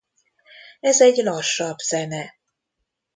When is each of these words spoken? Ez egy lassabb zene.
Ez 0.79 1.01
egy 1.01 1.15
lassabb 1.17 1.77
zene. 1.77 2.35